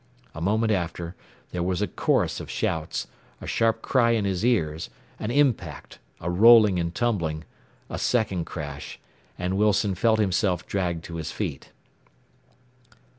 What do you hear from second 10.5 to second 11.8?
dragged to his feet.